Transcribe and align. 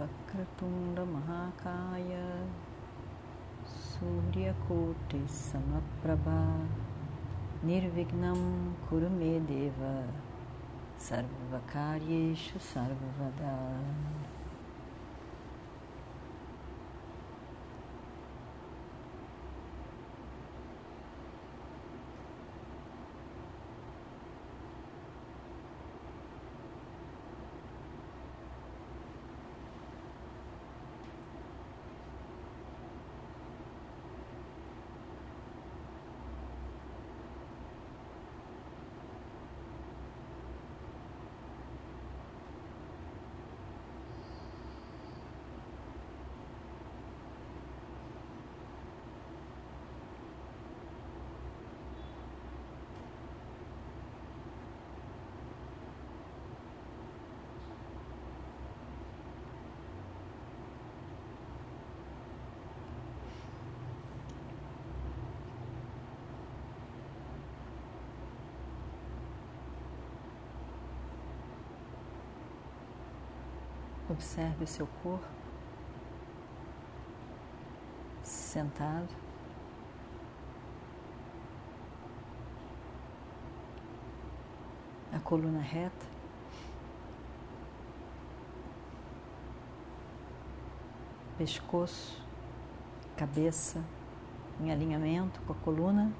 Vakratunda 0.00 1.04
Mahakaya 1.04 2.24
Suryakote 3.68 5.20
Samaprabha 5.28 6.40
Nirvignam 7.62 8.72
Kurumedeva 8.88 10.04
Sarvakaryeshu 10.98 12.56
Sarvada 12.56 13.52
Observe 74.10 74.64
o 74.64 74.66
seu 74.66 74.88
corpo 75.04 75.24
sentado. 78.24 79.08
A 85.12 85.20
coluna 85.20 85.60
reta. 85.60 86.06
Pescoço, 91.38 92.20
cabeça 93.16 93.82
em 94.60 94.72
alinhamento 94.72 95.40
com 95.42 95.52
a 95.52 95.56
coluna. 95.56 96.12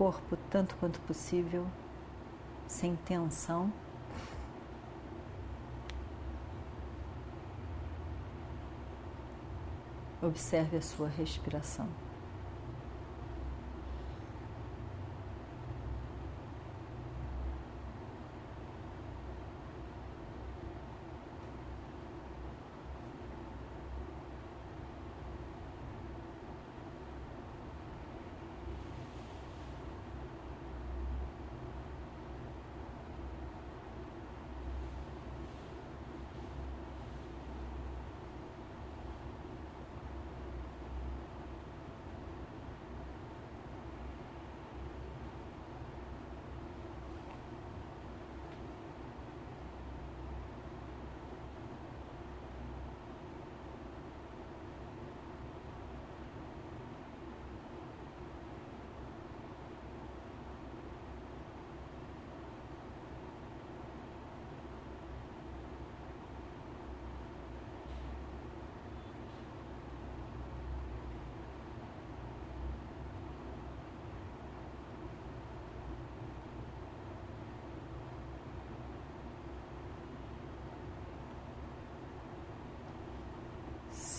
Corpo 0.00 0.34
tanto 0.48 0.74
quanto 0.76 0.98
possível, 1.02 1.66
sem 2.66 2.96
tensão. 2.96 3.70
Observe 10.22 10.78
a 10.78 10.80
sua 10.80 11.06
respiração. 11.06 11.86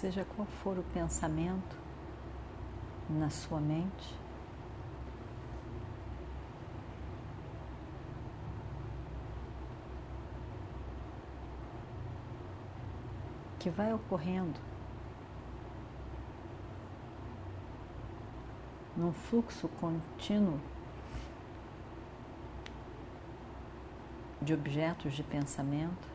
Seja 0.00 0.24
qual 0.24 0.46
for 0.46 0.78
o 0.78 0.82
pensamento 0.94 1.76
na 3.10 3.28
sua 3.28 3.60
mente, 3.60 4.18
que 13.58 13.68
vai 13.68 13.92
ocorrendo 13.92 14.58
num 18.96 19.12
fluxo 19.12 19.68
contínuo 19.68 20.58
de 24.40 24.54
objetos 24.54 25.12
de 25.12 25.22
pensamento 25.22 26.09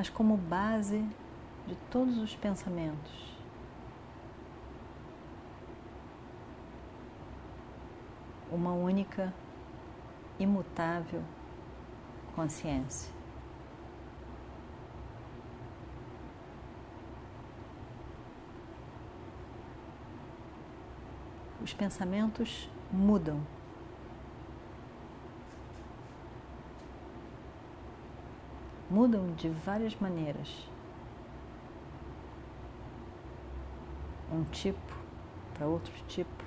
mas 0.00 0.08
como 0.08 0.34
base 0.34 1.06
de 1.66 1.74
todos 1.90 2.16
os 2.16 2.34
pensamentos. 2.34 3.36
Uma 8.50 8.72
única, 8.72 9.30
imutável 10.38 11.22
consciência. 12.34 13.12
Os 21.62 21.74
pensamentos 21.74 22.70
mudam 22.90 23.38
mudam 28.90 29.32
de 29.34 29.48
várias 29.48 29.94
maneiras. 29.96 30.68
Um 34.32 34.44
tipo 34.44 34.94
para 35.54 35.66
outro 35.66 35.92
tipo. 36.08 36.44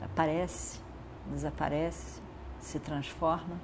Aparece, 0.00 0.80
desaparece, 1.30 2.22
se 2.58 2.78
transforma. 2.78 3.58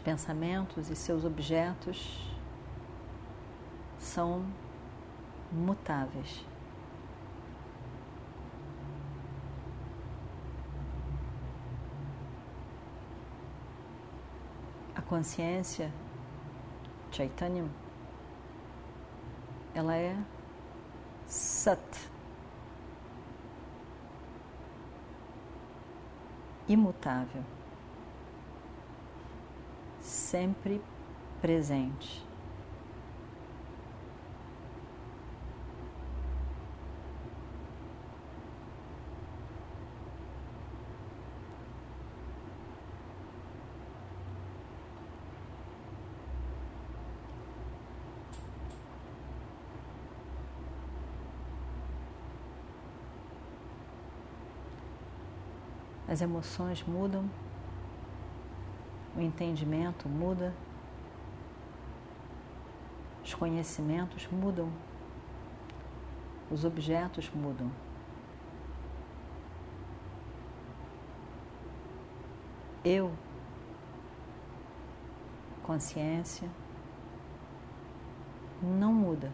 pensamentos 0.00 0.90
e 0.90 0.96
seus 0.96 1.24
objetos 1.24 2.18
são 3.98 4.44
mutáveis. 5.52 6.44
Consciência, 15.10 15.92
Chaitanya, 17.10 17.68
ela 19.74 19.96
é 19.96 20.16
Sat. 21.26 22.08
Imutável. 26.68 27.42
Sempre 30.00 30.80
presente. 31.40 32.24
As 56.10 56.20
emoções 56.20 56.82
mudam, 56.82 57.30
o 59.16 59.20
entendimento 59.20 60.08
muda, 60.08 60.52
os 63.22 63.32
conhecimentos 63.32 64.26
mudam, 64.26 64.72
os 66.50 66.64
objetos 66.64 67.30
mudam. 67.30 67.70
Eu, 72.84 73.12
consciência, 75.62 76.50
não 78.60 78.92
muda. 78.92 79.30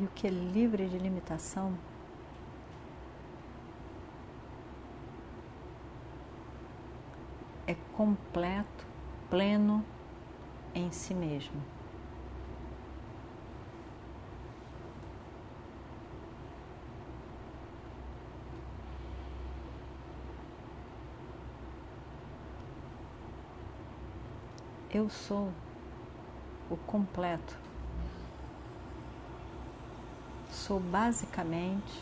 E 0.00 0.04
o 0.04 0.08
que 0.08 0.26
é 0.26 0.30
livre 0.30 0.88
de 0.88 0.96
limitação 0.96 1.76
é 7.66 7.74
completo, 7.92 8.86
pleno 9.28 9.84
em 10.74 10.90
si 10.90 11.12
mesmo. 11.12 11.62
Eu 24.90 25.10
sou 25.10 25.52
o 26.70 26.76
completo 26.78 27.69
sou 30.70 30.78
basicamente 30.78 32.00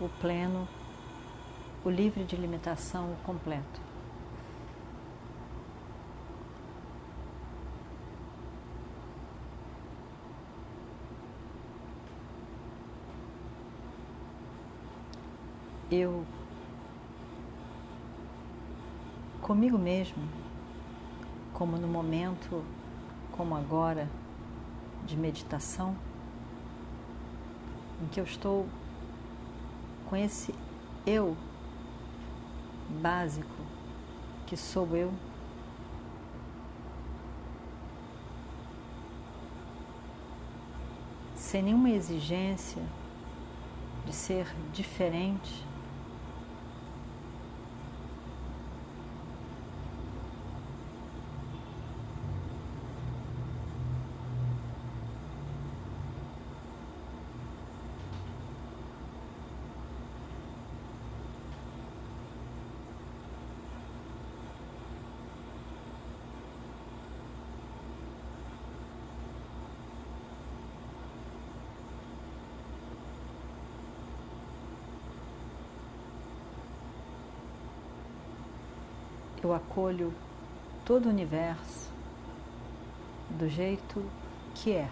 o 0.00 0.08
pleno, 0.18 0.66
o 1.84 1.90
livre 1.90 2.24
de 2.24 2.36
limitação, 2.36 3.12
o 3.12 3.16
completo. 3.16 3.82
Eu, 15.90 16.24
comigo 19.42 19.76
mesmo, 19.76 20.22
como 21.52 21.76
no 21.76 21.86
momento 21.86 22.64
como 23.40 23.56
agora, 23.56 24.06
de 25.10 25.16
meditação, 25.16 25.96
em 28.00 28.06
que 28.06 28.20
eu 28.20 28.24
estou 28.24 28.66
com 30.08 30.14
esse 30.14 30.54
eu 31.04 31.36
básico 33.02 33.50
que 34.46 34.56
sou 34.56 34.96
eu. 34.96 35.12
Sem 41.34 41.64
nenhuma 41.64 41.90
exigência 41.90 42.82
de 44.06 44.12
ser 44.12 44.46
diferente 44.72 45.66
eu 79.42 79.54
acolho 79.54 80.12
todo 80.84 81.06
o 81.06 81.08
universo 81.08 81.90
do 83.30 83.48
jeito 83.48 84.04
que 84.54 84.72
é. 84.72 84.88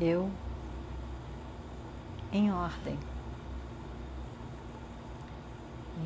Eu 0.00 0.30
em 2.30 2.52
ordem, 2.52 2.98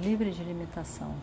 livre 0.01 0.31
de 0.31 0.45
limitação. 0.45 1.15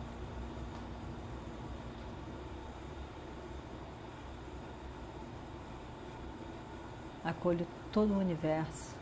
Acolho 7.24 7.66
todo 7.90 8.12
o 8.12 8.18
universo 8.18 8.98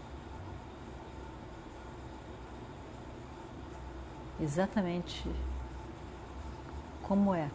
exatamente 4.40 5.28
como 7.02 7.34
é. 7.34 7.50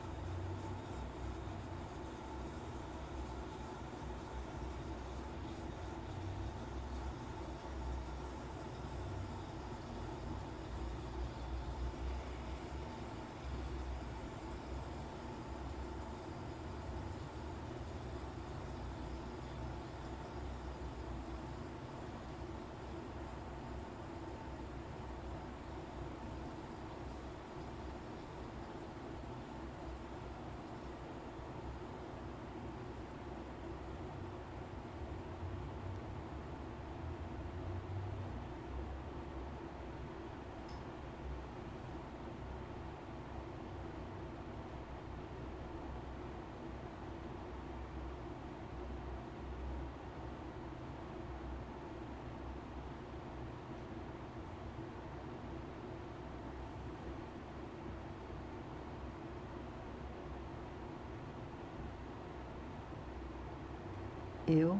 Eu, 64.51 64.77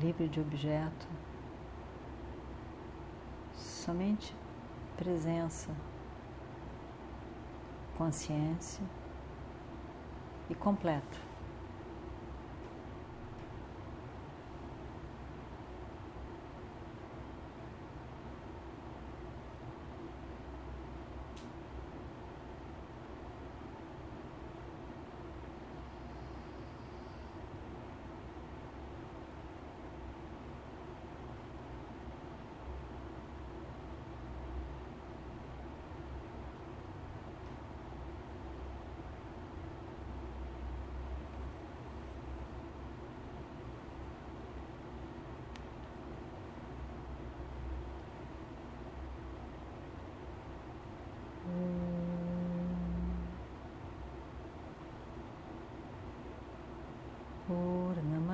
livre 0.00 0.28
de 0.28 0.40
objeto, 0.40 1.06
somente 3.54 4.34
presença, 4.96 5.70
consciência 7.96 8.84
e 10.50 10.54
completo. 10.54 11.31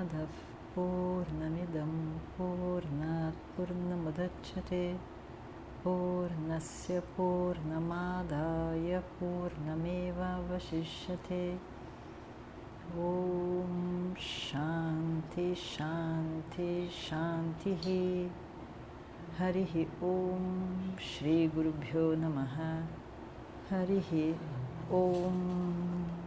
श्रीकृष्णकृष्णकृष्णपादः 0.08 0.74
पूर्णमिदं 0.74 2.18
पूर्णात् 2.18 3.56
पूर्णमुदच्छते 3.56 4.98
पूर्णस्य 5.84 7.00
पूर्णमादाय 7.00 8.98
पूर्णमेवावशिष्यते। 8.98 11.60
ॐ 12.94 14.14
शान्ति 14.18 15.54
शान्ति 15.54 16.90
शान्तिः। 16.92 18.30
हरिः 19.38 20.04
ॐ 20.04 20.90
श्रीगुरुभ्यो 21.00 22.14
नमः। 22.14 22.84
हरिः 23.70 24.10
ॐ 24.92 26.17